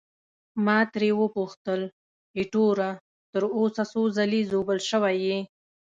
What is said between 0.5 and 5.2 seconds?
ما ترې وپوښتل: ایټوره، تر اوسه څو ځلي ژوبل شوی